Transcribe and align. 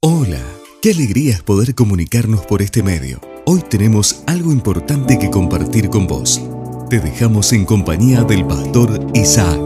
Hola, 0.00 0.38
qué 0.80 0.92
alegría 0.92 1.32
es 1.32 1.42
poder 1.42 1.74
comunicarnos 1.74 2.46
por 2.46 2.62
este 2.62 2.84
medio. 2.84 3.18
Hoy 3.46 3.62
tenemos 3.68 4.22
algo 4.28 4.52
importante 4.52 5.18
que 5.18 5.28
compartir 5.28 5.88
con 5.88 6.06
vos. 6.06 6.40
Te 6.88 7.00
dejamos 7.00 7.52
en 7.52 7.64
compañía 7.64 8.22
del 8.22 8.46
pastor 8.46 8.90
Isaac. 9.14 9.58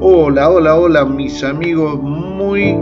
Hola, 0.00 0.48
hola, 0.48 0.76
hola 0.76 1.04
mis 1.04 1.44
amigos, 1.44 2.00
muy 2.00 2.72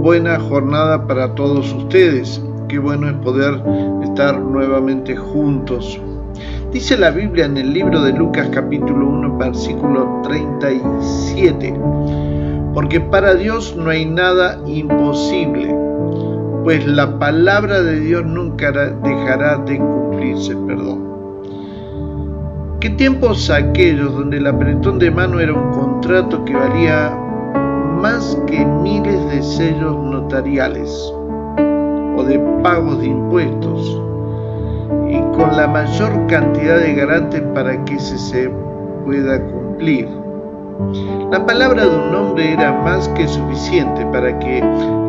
buena 0.00 0.40
jornada 0.40 1.06
para 1.06 1.34
todos 1.34 1.70
ustedes. 1.74 2.40
Qué 2.66 2.78
bueno 2.78 3.06
es 3.10 3.16
poder 3.16 3.62
estar 4.02 4.40
nuevamente 4.40 5.14
juntos. 5.14 6.00
Dice 6.72 6.96
la 6.96 7.10
Biblia 7.10 7.44
en 7.44 7.58
el 7.58 7.74
libro 7.74 8.02
de 8.02 8.14
Lucas 8.14 8.48
capítulo 8.50 9.06
1 9.06 9.36
versículo 9.36 10.22
37, 10.22 11.74
porque 12.72 13.02
para 13.02 13.34
Dios 13.34 13.76
no 13.76 13.90
hay 13.90 14.06
nada 14.06 14.62
imposible 14.66 15.89
pues 16.64 16.86
la 16.86 17.18
palabra 17.18 17.82
de 17.82 18.00
Dios 18.00 18.24
nunca 18.24 18.70
dejará 18.70 19.58
de 19.58 19.78
cumplirse, 19.78 20.54
perdón. 20.66 21.10
¿Qué 22.80 22.90
tiempos 22.90 23.50
aquellos 23.50 24.14
donde 24.14 24.38
el 24.38 24.46
apretón 24.46 24.98
de 24.98 25.10
mano 25.10 25.38
era 25.40 25.52
un 25.52 25.70
contrato 25.72 26.44
que 26.44 26.54
valía 26.54 27.14
más 28.00 28.38
que 28.46 28.64
miles 28.64 29.26
de 29.30 29.42
sellos 29.42 29.96
notariales 29.96 30.90
o 32.16 32.24
de 32.26 32.38
pagos 32.62 33.00
de 33.00 33.06
impuestos 33.08 34.00
y 35.10 35.18
con 35.36 35.54
la 35.56 35.66
mayor 35.66 36.26
cantidad 36.26 36.78
de 36.78 36.94
garantes 36.94 37.42
para 37.54 37.84
que 37.84 37.94
ese 37.94 38.16
se 38.16 38.50
pueda 39.04 39.40
cumplir? 39.46 40.08
La 41.30 41.46
palabra 41.46 41.86
de 41.86 41.96
un 41.96 42.14
hombre 42.14 42.52
era 42.52 42.72
más 42.72 43.08
que 43.10 43.28
suficiente 43.28 44.04
para 44.06 44.38
que 44.38 44.60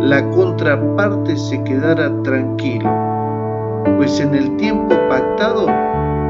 la 0.01 0.29
contraparte 0.29 1.35
se 1.35 1.63
quedara 1.63 2.11
tranquilo, 2.23 2.89
pues 3.97 4.19
en 4.19 4.35
el 4.35 4.55
tiempo 4.57 4.95
pactado 5.09 5.67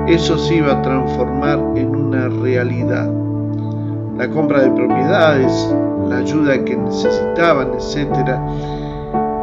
eso 0.07 0.38
se 0.38 0.55
iba 0.55 0.73
a 0.73 0.81
transformar 0.81 1.59
en 1.75 1.95
una 1.95 2.29
realidad. 2.29 3.09
La 4.17 4.29
compra 4.29 4.61
de 4.61 4.71
propiedades, 4.71 5.75
la 6.07 6.17
ayuda 6.17 6.63
que 6.63 6.77
necesitaban, 6.77 7.71
etc., 7.73 8.38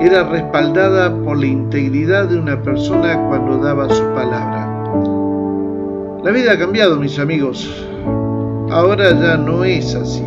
era 0.00 0.24
respaldada 0.24 1.14
por 1.24 1.38
la 1.38 1.46
integridad 1.46 2.26
de 2.26 2.38
una 2.38 2.60
persona 2.62 3.18
cuando 3.28 3.58
daba 3.58 3.88
su 3.88 4.04
palabra. 4.14 4.68
La 6.22 6.30
vida 6.30 6.52
ha 6.52 6.58
cambiado, 6.58 6.96
mis 6.96 7.18
amigos. 7.18 7.87
Ahora 8.78 9.10
ya 9.10 9.36
no 9.36 9.64
es 9.64 9.92
así. 9.96 10.22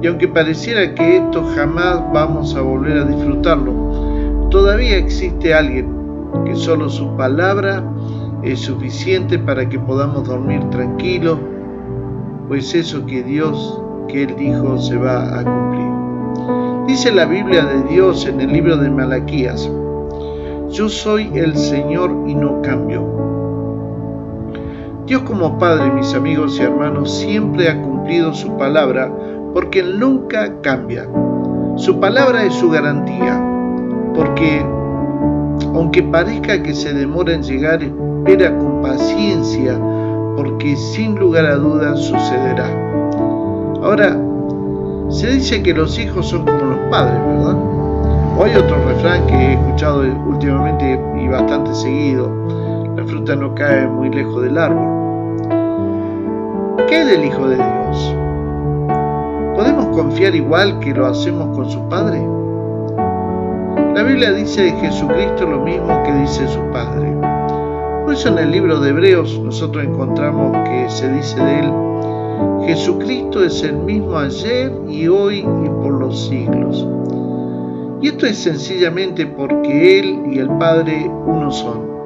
Y 0.00 0.06
aunque 0.06 0.26
pareciera 0.26 0.94
que 0.94 1.18
esto 1.18 1.44
jamás 1.54 2.02
vamos 2.14 2.54
a 2.54 2.62
volver 2.62 2.96
a 2.96 3.04
disfrutarlo, 3.04 4.48
todavía 4.48 4.96
existe 4.96 5.52
alguien 5.52 5.94
que 6.46 6.56
solo 6.56 6.88
su 6.88 7.14
palabra 7.14 7.84
es 8.42 8.60
suficiente 8.60 9.38
para 9.38 9.68
que 9.68 9.78
podamos 9.78 10.26
dormir 10.26 10.62
tranquilos, 10.70 11.40
pues 12.48 12.74
eso 12.74 13.04
que 13.04 13.22
Dios, 13.22 13.82
que 14.08 14.22
Él 14.22 14.34
dijo, 14.38 14.78
se 14.78 14.96
va 14.96 15.38
a 15.38 15.44
cumplir. 15.44 16.86
Dice 16.86 17.12
la 17.12 17.26
Biblia 17.26 17.66
de 17.66 17.82
Dios 17.82 18.24
en 18.24 18.40
el 18.40 18.50
libro 18.50 18.78
de 18.78 18.88
Malaquías, 18.88 19.70
yo 20.70 20.88
soy 20.88 21.30
el 21.34 21.54
Señor 21.54 22.16
y 22.26 22.34
no 22.34 22.62
cambio 22.62 23.27
Dios 25.08 25.22
como 25.22 25.58
Padre, 25.58 25.90
mis 25.90 26.12
amigos 26.12 26.58
y 26.58 26.64
hermanos, 26.64 27.10
siempre 27.10 27.70
ha 27.70 27.80
cumplido 27.80 28.34
su 28.34 28.58
palabra 28.58 29.10
porque 29.54 29.82
nunca 29.82 30.60
cambia. 30.60 31.08
Su 31.76 31.98
palabra 31.98 32.44
es 32.44 32.52
su 32.52 32.68
garantía, 32.68 33.42
porque 34.14 34.62
aunque 35.74 36.02
parezca 36.02 36.62
que 36.62 36.74
se 36.74 36.92
demora 36.92 37.32
en 37.32 37.42
llegar, 37.42 37.82
espera 37.82 38.54
con 38.58 38.82
paciencia, 38.82 39.80
porque 40.36 40.76
sin 40.76 41.18
lugar 41.18 41.46
a 41.46 41.56
dudas 41.56 42.00
sucederá. 42.00 42.68
Ahora, 43.82 44.14
se 45.08 45.28
dice 45.28 45.62
que 45.62 45.72
los 45.72 45.98
hijos 45.98 46.26
son 46.26 46.44
como 46.44 46.64
los 46.64 46.78
padres, 46.90 47.18
¿verdad? 47.26 47.56
O 48.36 48.44
hay 48.44 48.54
otro 48.56 48.76
refrán 48.86 49.26
que 49.26 49.34
he 49.34 49.52
escuchado 49.54 50.02
últimamente 50.26 51.00
y 51.18 51.28
bastante 51.28 51.74
seguido, 51.74 52.30
la 52.98 53.04
fruta 53.04 53.36
no 53.36 53.54
cae 53.54 53.86
muy 53.86 54.10
lejos 54.10 54.42
del 54.42 54.58
árbol. 54.58 54.88
¿Qué 56.88 57.04
del 57.04 57.26
Hijo 57.26 57.46
de 57.46 57.54
Dios? 57.54 58.16
¿Podemos 59.54 59.86
confiar 59.96 60.34
igual 60.34 60.80
que 60.80 60.92
lo 60.92 61.06
hacemos 61.06 61.56
con 61.56 61.70
su 61.70 61.88
Padre? 61.88 62.20
La 63.94 64.02
Biblia 64.02 64.32
dice 64.32 64.62
de 64.62 64.72
Jesucristo 64.72 65.46
lo 65.46 65.60
mismo 65.60 66.02
que 66.02 66.12
dice 66.12 66.48
su 66.48 66.58
Padre. 66.72 67.16
Por 68.04 68.14
eso 68.14 68.30
en 68.30 68.38
el 68.38 68.50
libro 68.50 68.80
de 68.80 68.90
Hebreos 68.90 69.38
nosotros 69.44 69.84
encontramos 69.84 70.50
que 70.68 70.90
se 70.90 71.08
dice 71.12 71.40
de 71.40 71.60
él, 71.60 71.72
Jesucristo 72.66 73.44
es 73.44 73.62
el 73.62 73.76
mismo 73.76 74.18
ayer 74.18 74.72
y 74.88 75.06
hoy 75.06 75.38
y 75.38 75.68
por 75.82 75.92
los 75.92 76.26
siglos. 76.26 76.84
Y 78.02 78.08
esto 78.08 78.26
es 78.26 78.38
sencillamente 78.38 79.24
porque 79.26 80.00
Él 80.00 80.22
y 80.32 80.38
el 80.38 80.48
Padre 80.58 81.08
uno 81.08 81.52
son. 81.52 81.97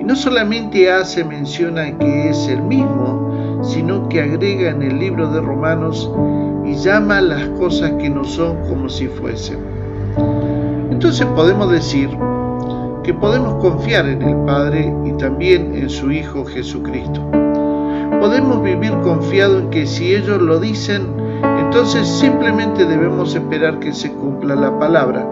Y 0.00 0.04
no 0.04 0.16
solamente 0.16 0.90
hace 0.90 1.22
mención 1.24 1.78
a 1.78 1.96
que 1.98 2.30
es 2.30 2.48
el 2.48 2.62
mismo, 2.62 3.60
sino 3.62 4.08
que 4.08 4.22
agrega 4.22 4.70
en 4.70 4.82
el 4.82 4.98
libro 4.98 5.30
de 5.30 5.42
Romanos 5.42 6.10
y 6.64 6.74
llama 6.74 7.20
las 7.20 7.46
cosas 7.50 7.92
que 7.98 8.08
no 8.08 8.24
son 8.24 8.56
como 8.68 8.88
si 8.88 9.08
fuesen. 9.08 9.58
Entonces 10.90 11.26
podemos 11.36 11.70
decir 11.70 12.08
que 13.02 13.12
podemos 13.12 13.62
confiar 13.62 14.08
en 14.08 14.22
el 14.22 14.36
Padre 14.46 14.94
y 15.04 15.12
también 15.18 15.74
en 15.74 15.90
su 15.90 16.10
Hijo 16.10 16.44
Jesucristo. 16.46 17.20
Podemos 18.20 18.62
vivir 18.62 18.92
confiado 19.00 19.58
en 19.58 19.70
que 19.70 19.86
si 19.86 20.14
ellos 20.14 20.40
lo 20.40 20.58
dicen, 20.60 21.08
entonces 21.58 22.06
simplemente 22.08 22.86
debemos 22.86 23.34
esperar 23.34 23.78
que 23.78 23.92
se 23.92 24.12
cumpla 24.12 24.54
la 24.54 24.78
palabra 24.78 25.26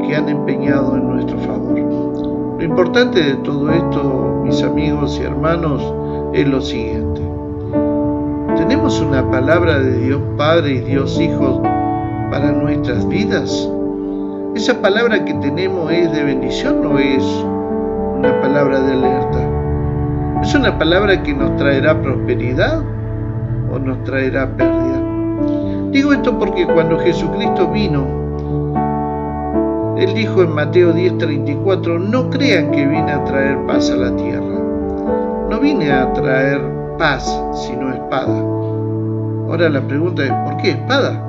que 0.00 0.16
han 0.16 0.28
empeñado 0.28 0.96
en 0.96 1.08
nuestro 1.08 1.38
favor. 1.38 1.61
Lo 2.58 2.64
importante 2.64 3.22
de 3.22 3.34
todo 3.36 3.70
esto, 3.70 4.42
mis 4.44 4.62
amigos 4.62 5.18
y 5.20 5.24
hermanos, 5.24 5.82
es 6.32 6.46
lo 6.46 6.60
siguiente. 6.60 7.20
¿Tenemos 8.56 9.00
una 9.00 9.28
palabra 9.30 9.78
de 9.78 9.98
Dios 9.98 10.20
Padre 10.36 10.74
y 10.74 10.80
Dios 10.80 11.18
Hijo 11.20 11.62
para 12.30 12.52
nuestras 12.52 13.08
vidas? 13.08 13.68
¿Esa 14.54 14.80
palabra 14.80 15.24
que 15.24 15.34
tenemos 15.34 15.90
es 15.90 16.12
de 16.12 16.24
bendición 16.24 16.86
o 16.86 16.98
es 16.98 17.24
una 18.16 18.40
palabra 18.40 18.80
de 18.80 18.92
alerta? 18.92 20.40
¿Es 20.42 20.54
una 20.54 20.78
palabra 20.78 21.22
que 21.22 21.34
nos 21.34 21.56
traerá 21.56 22.00
prosperidad 22.00 22.82
o 23.72 23.78
nos 23.78 24.04
traerá 24.04 24.48
pérdida? 24.56 25.00
Digo 25.90 26.12
esto 26.12 26.38
porque 26.38 26.66
cuando 26.66 26.98
Jesucristo 26.98 27.68
vino, 27.68 28.21
Él 29.96 30.14
dijo 30.14 30.42
en 30.42 30.54
Mateo 30.54 30.92
10:34, 30.92 31.98
no 31.98 32.30
crean 32.30 32.70
que 32.70 32.86
vine 32.86 33.12
a 33.12 33.24
traer 33.24 33.58
paz 33.66 33.90
a 33.90 33.96
la 33.96 34.16
tierra. 34.16 34.58
No 35.50 35.60
vine 35.60 35.92
a 35.92 36.12
traer 36.12 36.60
paz, 36.98 37.24
sino 37.54 37.92
espada. 37.92 38.38
Ahora 39.48 39.68
la 39.68 39.82
pregunta 39.82 40.24
es, 40.24 40.32
¿por 40.44 40.56
qué 40.62 40.70
espada? 40.70 41.26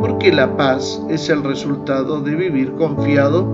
Porque 0.00 0.32
la 0.32 0.56
paz 0.56 1.02
es 1.10 1.28
el 1.28 1.44
resultado 1.44 2.20
de 2.22 2.34
vivir 2.34 2.72
confiado 2.76 3.46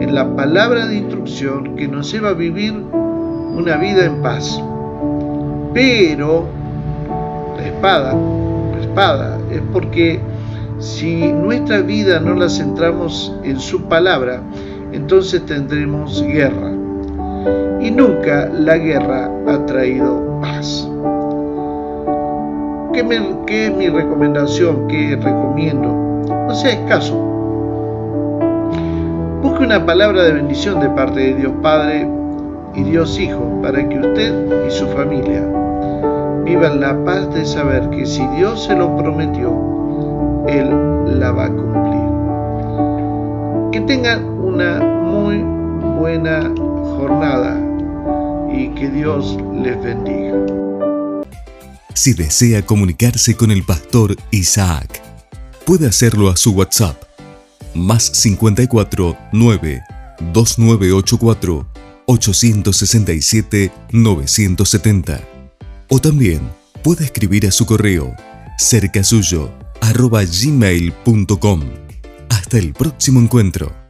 en 0.00 0.14
la 0.14 0.34
palabra 0.34 0.86
de 0.86 0.96
instrucción 0.96 1.76
que 1.76 1.86
nos 1.86 2.10
lleva 2.10 2.30
a 2.30 2.34
vivir 2.34 2.72
una 2.72 3.76
vida 3.76 4.04
en 4.04 4.20
paz. 4.20 4.60
Pero 5.72 6.44
la 7.56 7.66
espada, 7.66 8.14
la 8.72 8.80
espada 8.80 9.38
es 9.52 9.60
porque 9.72 10.20
si 10.78 11.32
nuestra 11.32 11.80
vida 11.80 12.20
no 12.20 12.34
la 12.34 12.48
centramos 12.48 13.34
en 13.44 13.60
su 13.60 13.82
palabra, 13.82 14.42
entonces 14.92 15.44
tendremos 15.46 16.22
guerra. 16.22 16.72
Y 17.80 17.90
nunca 17.90 18.48
la 18.48 18.78
guerra 18.78 19.30
ha 19.46 19.66
traído 19.66 20.40
paz. 20.40 20.88
¿Qué, 22.92 23.66
es 23.66 23.76
mi 23.76 23.88
recomendación? 23.88 24.88
¿Qué 24.88 25.16
recomiendo? 25.16 25.88
No 26.28 26.54
sea 26.54 26.72
escaso. 26.72 27.14
Busque 29.42 29.64
una 29.64 29.84
palabra 29.84 30.22
de 30.22 30.32
bendición 30.32 30.80
de 30.80 30.88
parte 30.90 31.20
de 31.20 31.34
Dios 31.34 31.52
Padre 31.60 32.08
y 32.74 32.82
Dios 32.84 33.18
Hijo 33.18 33.60
para 33.62 33.88
que 33.88 33.98
usted 33.98 34.66
y 34.66 34.70
su 34.70 34.86
familia 34.88 35.44
vivan 36.44 36.80
la 36.80 37.04
paz 37.04 37.32
de 37.34 37.44
saber 37.44 37.90
que 37.90 38.06
si 38.06 38.26
Dios 38.28 38.64
se 38.64 38.76
lo 38.76 38.96
prometió, 38.96 39.50
Él 40.48 40.68
la 41.18 41.32
va 41.32 41.46
a 41.46 41.48
cumplir. 41.48 42.04
Que 43.72 43.80
tengan 43.86 44.24
una 44.24 44.80
muy 44.80 45.42
buena 45.98 46.52
jornada 46.96 47.58
y 48.52 48.68
que 48.74 48.90
Dios 48.90 49.36
les 49.54 49.82
bendiga. 49.82 50.34
Si 51.94 52.12
desea 52.12 52.62
comunicarse 52.62 53.34
con 53.36 53.50
el 53.50 53.64
pastor 53.64 54.16
Isaac, 54.30 55.02
puede 55.64 55.86
hacerlo 55.86 56.28
a 56.28 56.36
su 56.36 56.52
WhatsApp 56.52 57.02
más 57.74 58.02
54 58.04 59.16
9 59.32 59.82
2984 60.32 61.66
867 62.06 63.72
970. 63.92 65.20
O 65.88 65.98
también 65.98 66.40
puede 66.82 67.04
escribir 67.04 67.46
a 67.46 67.50
su 67.50 67.64
correo 67.66 68.14
cercasuyo 68.58 69.50
arroba 69.84 70.22
gmail.com. 70.24 71.60
Hasta 72.30 72.58
el 72.58 72.72
próximo 72.72 73.20
encuentro. 73.20 73.83